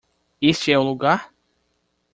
[0.41, 1.31] Este é o lugar?